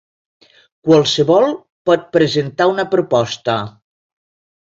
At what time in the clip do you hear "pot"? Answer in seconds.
1.89-2.07